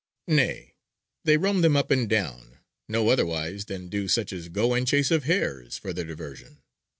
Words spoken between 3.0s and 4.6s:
otherwise than do such as